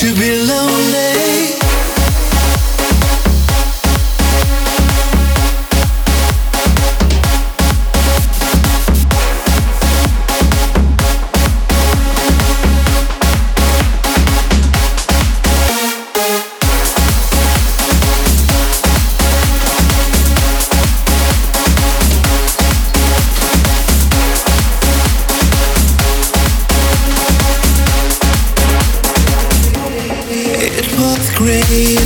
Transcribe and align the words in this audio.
To 0.00 0.14
be 0.14 0.39
lonely 31.70 31.99